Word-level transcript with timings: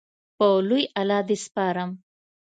په 0.37 0.47
لوی 0.67 0.83
الله 0.99 1.19
دې 1.27 1.37
سپارم 1.45 1.91